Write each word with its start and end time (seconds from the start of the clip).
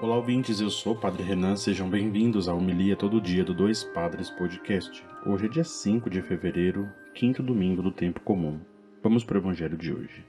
Olá, 0.00 0.16
ouvintes, 0.16 0.60
eu 0.60 0.68
sou 0.70 0.94
o 0.94 0.98
Padre 0.98 1.22
Renan, 1.22 1.54
sejam 1.54 1.88
bem-vindos 1.88 2.48
à 2.48 2.52
Homilia 2.52 2.96
Todo 2.96 3.20
Dia 3.20 3.44
do 3.44 3.54
Dois 3.54 3.84
Padres 3.84 4.28
Podcast. 4.28 5.04
Hoje 5.24 5.46
é 5.46 5.48
dia 5.48 5.62
5 5.62 6.10
de 6.10 6.20
fevereiro, 6.20 6.90
quinto 7.14 7.44
domingo 7.44 7.80
do 7.80 7.92
tempo 7.92 8.18
comum. 8.18 8.60
Vamos 9.00 9.22
para 9.22 9.36
o 9.36 9.40
Evangelho 9.40 9.78
de 9.78 9.92
hoje. 9.94 10.26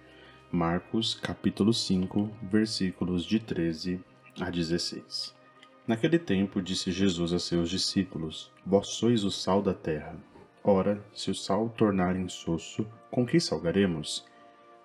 Marcos, 0.52 1.16
capítulo 1.16 1.74
5, 1.74 2.30
versículos 2.44 3.26
de 3.26 3.40
13 3.40 4.00
a 4.40 4.52
16. 4.52 5.36
Naquele 5.88 6.20
tempo 6.20 6.62
disse 6.62 6.92
Jesus 6.92 7.34
a 7.34 7.40
seus 7.40 7.68
discípulos: 7.68 8.52
Vós 8.64 8.90
sois 8.90 9.24
o 9.24 9.32
sal 9.32 9.64
da 9.64 9.74
terra. 9.74 10.16
Ora, 10.64 11.04
se 11.12 11.32
o 11.32 11.36
sal 11.36 11.70
tornar 11.70 12.16
insosso, 12.16 12.86
com 13.10 13.26
que 13.26 13.40
salgaremos? 13.40 14.24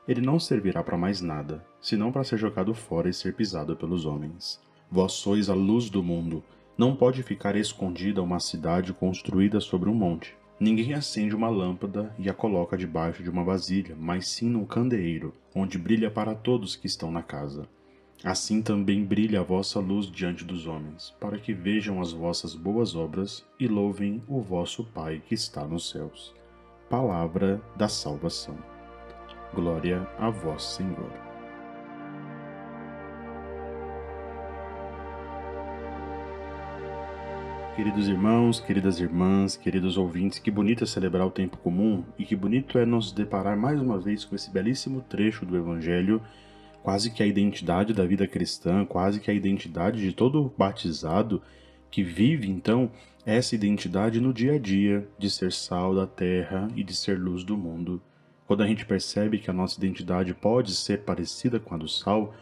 Ele 0.08 0.22
não 0.22 0.40
servirá 0.40 0.82
para 0.82 0.96
mais 0.96 1.20
nada, 1.20 1.64
senão 1.82 2.10
para 2.10 2.24
ser 2.24 2.38
jogado 2.38 2.72
fora 2.72 3.10
e 3.10 3.14
ser 3.14 3.34
pisado 3.34 3.76
pelos 3.76 4.06
homens. 4.06 4.58
Vós 4.90 5.12
sois 5.12 5.48
a 5.48 5.54
luz 5.54 5.88
do 5.88 6.02
mundo. 6.02 6.42
Não 6.76 6.96
pode 6.96 7.22
ficar 7.22 7.54
escondida 7.54 8.22
uma 8.22 8.40
cidade 8.40 8.92
construída 8.92 9.60
sobre 9.60 9.88
um 9.88 9.94
monte. 9.94 10.36
Ninguém 10.58 10.94
acende 10.94 11.34
uma 11.34 11.48
lâmpada 11.48 12.14
e 12.18 12.28
a 12.28 12.34
coloca 12.34 12.76
debaixo 12.76 13.22
de 13.22 13.30
uma 13.30 13.44
vasilha, 13.44 13.96
mas 13.98 14.26
sim 14.28 14.50
num 14.50 14.66
candeeiro, 14.66 15.32
onde 15.54 15.78
brilha 15.78 16.10
para 16.10 16.34
todos 16.34 16.74
que 16.74 16.86
estão 16.86 17.10
na 17.10 17.22
casa. 17.22 17.68
Assim 18.22 18.60
também 18.60 19.04
brilha 19.04 19.40
a 19.40 19.44
vossa 19.44 19.80
luz 19.80 20.10
diante 20.10 20.44
dos 20.44 20.66
homens, 20.66 21.14
para 21.18 21.38
que 21.38 21.54
vejam 21.54 22.00
as 22.00 22.12
vossas 22.12 22.54
boas 22.54 22.94
obras 22.94 23.46
e 23.58 23.66
louvem 23.66 24.22
o 24.28 24.42
vosso 24.42 24.84
Pai 24.84 25.22
que 25.26 25.34
está 25.34 25.64
nos 25.64 25.88
céus. 25.88 26.34
Palavra 26.90 27.62
da 27.76 27.88
salvação. 27.88 28.58
Glória 29.54 30.06
a 30.18 30.28
vós, 30.28 30.62
Senhor. 30.62 31.29
Queridos 37.80 38.08
irmãos, 38.08 38.60
queridas 38.60 39.00
irmãs, 39.00 39.56
queridos 39.56 39.96
ouvintes, 39.96 40.38
que 40.38 40.50
bonito 40.50 40.84
é 40.84 40.86
celebrar 40.86 41.26
o 41.26 41.30
tempo 41.30 41.56
comum 41.56 42.04
e 42.18 42.26
que 42.26 42.36
bonito 42.36 42.76
é 42.78 42.84
nos 42.84 43.10
deparar 43.10 43.56
mais 43.56 43.80
uma 43.80 43.98
vez 43.98 44.22
com 44.22 44.36
esse 44.36 44.50
belíssimo 44.50 45.00
trecho 45.00 45.46
do 45.46 45.56
Evangelho, 45.56 46.20
quase 46.82 47.10
que 47.10 47.22
a 47.22 47.26
identidade 47.26 47.94
da 47.94 48.04
vida 48.04 48.26
cristã, 48.26 48.84
quase 48.84 49.18
que 49.18 49.30
a 49.30 49.34
identidade 49.34 49.98
de 49.98 50.12
todo 50.12 50.52
batizado 50.58 51.40
que 51.90 52.02
vive 52.02 52.50
então 52.50 52.90
essa 53.24 53.54
identidade 53.54 54.20
no 54.20 54.34
dia 54.34 54.56
a 54.56 54.58
dia 54.58 55.08
de 55.18 55.30
ser 55.30 55.50
sal 55.50 55.94
da 55.94 56.06
terra 56.06 56.68
e 56.76 56.84
de 56.84 56.94
ser 56.94 57.18
luz 57.18 57.44
do 57.44 57.56
mundo. 57.56 58.02
Quando 58.46 58.62
a 58.62 58.66
gente 58.66 58.84
percebe 58.84 59.38
que 59.38 59.48
a 59.48 59.54
nossa 59.54 59.78
identidade 59.78 60.34
pode 60.34 60.74
ser 60.74 60.98
parecida 60.98 61.58
com 61.58 61.74
a 61.74 61.78
do 61.78 61.88
sal, 61.88 62.34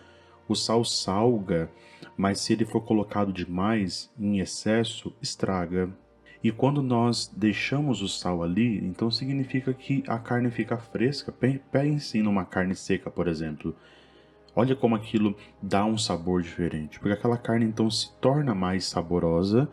o 0.48 0.54
sal 0.54 0.84
salga, 0.84 1.70
mas 2.16 2.40
se 2.40 2.52
ele 2.52 2.64
for 2.64 2.80
colocado 2.80 3.32
demais, 3.32 4.10
em 4.18 4.40
excesso, 4.40 5.12
estraga. 5.22 5.88
E 6.42 6.50
quando 6.52 6.82
nós 6.82 7.32
deixamos 7.36 8.00
o 8.00 8.08
sal 8.08 8.42
ali, 8.42 8.78
então 8.78 9.10
significa 9.10 9.72
que 9.74 10.02
a 10.06 10.18
carne 10.18 10.50
fica 10.50 10.76
fresca. 10.76 11.32
Pense 11.32 12.22
numa 12.22 12.44
carne 12.44 12.74
seca, 12.74 13.10
por 13.10 13.26
exemplo. 13.26 13.74
Olha 14.54 14.74
como 14.74 14.96
aquilo 14.96 15.36
dá 15.62 15.84
um 15.84 15.98
sabor 15.98 16.42
diferente, 16.42 16.98
porque 16.98 17.12
aquela 17.12 17.36
carne 17.36 17.64
então 17.64 17.90
se 17.90 18.12
torna 18.20 18.54
mais 18.54 18.84
saborosa 18.86 19.68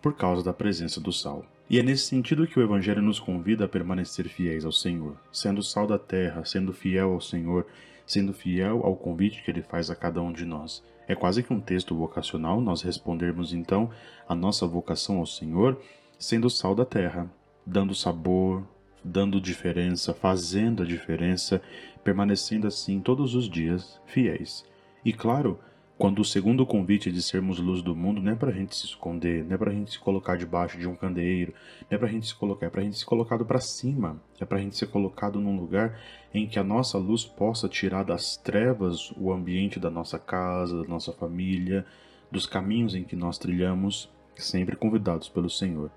por 0.00 0.14
causa 0.14 0.42
da 0.42 0.52
presença 0.52 1.00
do 1.00 1.12
sal. 1.12 1.44
E 1.68 1.78
é 1.78 1.82
nesse 1.82 2.04
sentido 2.04 2.46
que 2.46 2.58
o 2.58 2.62
Evangelho 2.62 3.00
nos 3.00 3.18
convida 3.18 3.64
a 3.64 3.68
permanecer 3.68 4.28
fiéis 4.28 4.64
ao 4.64 4.72
Senhor, 4.72 5.16
sendo 5.32 5.62
sal 5.62 5.86
da 5.86 5.98
terra, 5.98 6.44
sendo 6.44 6.72
fiel 6.72 7.12
ao 7.12 7.20
Senhor, 7.20 7.66
sendo 8.12 8.34
fiel 8.34 8.82
ao 8.84 8.94
convite 8.94 9.42
que 9.42 9.50
ele 9.50 9.62
faz 9.62 9.88
a 9.88 9.96
cada 9.96 10.20
um 10.20 10.30
de 10.30 10.44
nós. 10.44 10.84
É 11.08 11.14
quase 11.14 11.42
que 11.42 11.50
um 11.50 11.60
texto 11.60 11.96
vocacional 11.96 12.60
nós 12.60 12.82
respondermos 12.82 13.54
então 13.54 13.90
a 14.28 14.34
nossa 14.34 14.66
vocação 14.66 15.18
ao 15.18 15.26
Senhor 15.26 15.80
sendo 16.18 16.50
sal 16.50 16.74
da 16.74 16.84
terra, 16.84 17.30
dando 17.66 17.94
sabor, 17.94 18.64
dando 19.02 19.40
diferença, 19.40 20.12
fazendo 20.12 20.82
a 20.82 20.86
diferença, 20.86 21.62
permanecendo 22.04 22.66
assim 22.66 23.00
todos 23.00 23.34
os 23.34 23.48
dias 23.48 23.98
fiéis. 24.04 24.62
E 25.02 25.10
claro, 25.12 25.58
quando 25.98 26.20
o 26.20 26.24
segundo 26.24 26.66
convite 26.66 27.12
de 27.12 27.22
sermos 27.22 27.58
luz 27.58 27.82
do 27.82 27.94
mundo 27.94 28.20
não 28.20 28.32
é 28.32 28.34
para 28.34 28.50
a 28.50 28.52
gente 28.52 28.74
se 28.74 28.86
esconder, 28.86 29.44
não 29.44 29.54
é 29.54 29.58
para 29.58 29.70
a 29.70 29.74
gente 29.74 29.92
se 29.92 29.98
colocar 29.98 30.36
debaixo 30.36 30.78
de 30.78 30.88
um 30.88 30.96
candeeiro, 30.96 31.52
não 31.88 31.94
é 31.94 31.98
para 31.98 32.08
a 32.08 32.10
gente 32.10 32.26
se 32.26 32.34
colocar, 32.34 32.66
é 32.66 32.70
para 32.70 32.80
a 32.80 32.84
gente 32.84 32.98
ser 32.98 33.04
colocado 33.04 33.44
para 33.44 33.60
cima, 33.60 34.20
é 34.40 34.44
para 34.44 34.58
a 34.58 34.60
gente 34.60 34.76
ser 34.76 34.86
colocado 34.86 35.38
num 35.38 35.56
lugar 35.56 36.00
em 36.34 36.46
que 36.46 36.58
a 36.58 36.64
nossa 36.64 36.98
luz 36.98 37.24
possa 37.24 37.68
tirar 37.68 38.04
das 38.04 38.36
trevas 38.36 39.12
o 39.16 39.32
ambiente 39.32 39.78
da 39.78 39.90
nossa 39.90 40.18
casa, 40.18 40.82
da 40.82 40.88
nossa 40.88 41.12
família, 41.12 41.86
dos 42.30 42.46
caminhos 42.46 42.94
em 42.94 43.04
que 43.04 43.14
nós 43.14 43.38
trilhamos, 43.38 44.08
sempre 44.34 44.74
convidados 44.74 45.28
pelo 45.28 45.50
Senhor. 45.50 45.90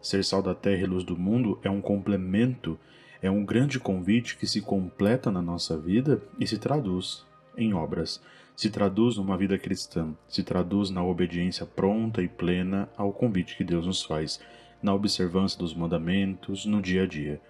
Ser 0.00 0.24
sal 0.24 0.42
da 0.42 0.54
terra 0.54 0.82
e 0.82 0.86
luz 0.86 1.04
do 1.04 1.16
mundo 1.16 1.60
é 1.62 1.70
um 1.70 1.80
complemento, 1.80 2.76
é 3.20 3.30
um 3.30 3.44
grande 3.44 3.78
convite 3.78 4.36
que 4.36 4.46
se 4.46 4.60
completa 4.60 5.30
na 5.30 5.40
nossa 5.40 5.78
vida 5.78 6.20
e 6.40 6.46
se 6.46 6.58
traduz 6.58 7.24
em 7.56 7.74
obras 7.74 8.20
se 8.56 8.70
traduz 8.70 9.16
numa 9.16 9.36
vida 9.36 9.58
cristã, 9.58 10.14
se 10.28 10.42
traduz 10.42 10.90
na 10.90 11.02
obediência 11.04 11.66
pronta 11.66 12.22
e 12.22 12.28
plena 12.28 12.88
ao 12.96 13.12
convite 13.12 13.56
que 13.56 13.64
Deus 13.64 13.86
nos 13.86 14.02
faz, 14.02 14.40
na 14.82 14.94
observância 14.94 15.58
dos 15.58 15.74
mandamentos, 15.74 16.66
no 16.66 16.82
dia 16.82 17.04
a 17.04 17.06
dia. 17.06 17.40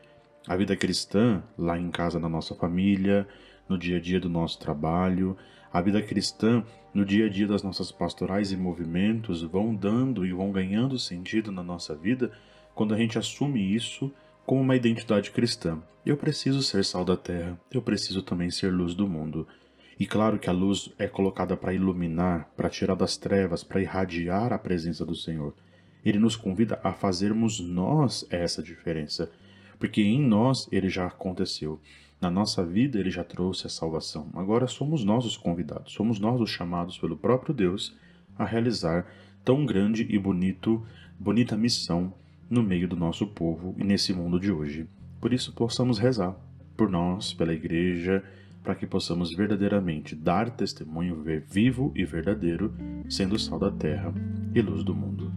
A 0.47 0.57
vida 0.57 0.77
cristã, 0.77 1.43
lá 1.57 1.79
em 1.79 1.91
casa 1.91 2.19
na 2.19 2.29
nossa 2.29 2.55
família, 2.55 3.27
no 3.69 3.79
dia 3.79 3.97
a 3.97 4.01
dia 4.01 4.21
do 4.21 4.29
nosso 4.29 4.59
trabalho, 4.59 5.37
a 5.73 5.81
vida 5.81 6.03
cristã, 6.03 6.63
no 6.93 7.05
dia 7.05 7.27
a 7.27 7.29
dia 7.29 7.47
das 7.47 7.63
nossas 7.63 7.91
pastorais 7.91 8.53
e 8.53 8.57
movimentos, 8.57 9.43
vão 9.43 9.75
dando 9.75 10.27
e 10.27 10.33
vão 10.33 10.53
ganhando 10.53 10.99
sentido 10.99 11.51
na 11.51 11.63
nossa 11.63 11.95
vida 11.95 12.31
quando 12.75 12.95
a 12.95 12.99
gente 12.99 13.19
assume 13.19 13.75
isso 13.75 14.13
como 14.45 14.61
uma 14.61 14.77
identidade 14.77 15.31
cristã. 15.31 15.79
Eu 16.05 16.17
preciso 16.17 16.63
ser 16.63 16.85
sal 16.85 17.05
da 17.05 17.17
terra, 17.17 17.59
eu 17.71 17.81
preciso 17.81 18.23
também 18.23 18.51
ser 18.51 18.73
luz 18.73 18.95
do 18.95 19.09
mundo. 19.09 19.47
E 20.03 20.05
claro 20.05 20.37
que 20.37 20.51
a 20.51 20.53
luz 20.53 20.93
é 20.99 21.07
colocada 21.07 21.57
para 21.57 21.73
iluminar, 21.73 22.51
para 22.57 22.69
tirar 22.69 22.97
das 22.97 23.17
trevas, 23.17 23.63
para 23.63 23.81
irradiar 23.81 24.53
a 24.53 24.59
presença 24.59 25.07
do 25.07 25.15
Senhor. 25.15 25.55
Ele 26.05 26.19
nos 26.19 26.35
convida 26.35 26.81
a 26.83 26.93
fazermos 26.93 27.61
nós 27.61 28.27
essa 28.29 28.61
diferença, 28.61 29.31
porque 29.79 30.03
em 30.03 30.21
nós 30.21 30.69
ele 30.73 30.89
já 30.89 31.07
aconteceu. 31.07 31.81
Na 32.21 32.29
nossa 32.29 32.65
vida 32.65 32.99
ele 32.99 33.13
já 33.13 33.23
trouxe 33.23 33.69
a 33.69 33.71
salvação. 33.71 34.29
Agora 34.35 34.67
somos 34.67 35.05
nós 35.05 35.25
os 35.25 35.37
convidados, 35.37 35.93
somos 35.93 36.19
nós 36.19 36.41
os 36.41 36.51
chamados 36.51 36.99
pelo 36.99 37.17
próprio 37.17 37.55
Deus 37.55 37.97
a 38.37 38.45
realizar 38.45 39.07
tão 39.45 39.65
grande 39.65 40.05
e 40.11 40.19
bonito, 40.19 40.85
bonita 41.17 41.57
missão 41.57 42.13
no 42.51 42.61
meio 42.61 42.89
do 42.89 42.97
nosso 42.97 43.25
povo 43.25 43.73
e 43.79 43.85
nesse 43.85 44.13
mundo 44.13 44.41
de 44.41 44.51
hoje. 44.51 44.85
Por 45.21 45.33
isso 45.33 45.53
possamos 45.53 46.01
rezar 46.01 46.35
por 46.77 46.91
nós, 46.91 47.33
pela 47.33 47.55
igreja, 47.55 48.25
para 48.63 48.75
que 48.75 48.87
possamos 48.87 49.35
verdadeiramente 49.35 50.15
dar 50.15 50.51
testemunho 50.51 51.23
vivo 51.49 51.93
e 51.95 52.05
verdadeiro, 52.05 52.75
sendo 53.09 53.39
sal 53.39 53.59
da 53.59 53.71
terra 53.71 54.13
e 54.55 54.61
luz 54.61 54.85
do 54.85 54.95
mundo. 54.95 55.33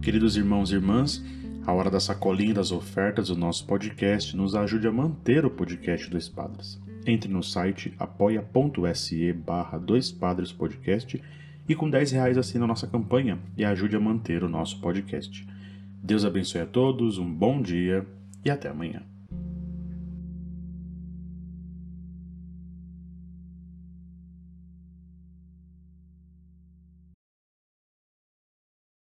Queridos 0.00 0.36
irmãos 0.36 0.70
e 0.70 0.74
irmãs, 0.74 1.22
a 1.66 1.72
hora 1.72 1.90
da 1.90 2.00
sacolinha 2.00 2.54
das 2.54 2.72
ofertas 2.72 3.28
do 3.28 3.36
nosso 3.36 3.66
podcast 3.66 4.34
nos 4.34 4.54
ajude 4.54 4.88
a 4.88 4.92
manter 4.92 5.44
o 5.44 5.50
podcast 5.50 6.08
Dois 6.08 6.26
Padres. 6.26 6.80
Entre 7.06 7.30
no 7.30 7.42
site 7.42 7.92
apoia.se 7.98 9.32
barra 9.34 9.76
Dois 9.76 10.10
Padres 10.10 10.50
Podcast 10.50 11.22
e 11.68 11.74
com 11.74 11.90
10 11.90 12.12
reais 12.12 12.38
assine 12.38 12.64
a 12.64 12.66
nossa 12.66 12.86
campanha 12.86 13.38
e 13.54 13.66
ajude 13.66 13.96
a 13.96 14.00
manter 14.00 14.42
o 14.42 14.48
nosso 14.48 14.80
podcast. 14.80 15.46
Deus 16.02 16.24
abençoe 16.24 16.60
a 16.60 16.66
todos, 16.66 17.18
um 17.18 17.32
bom 17.32 17.60
dia 17.60 18.06
e 18.44 18.50
até 18.50 18.68
amanhã. 18.68 19.02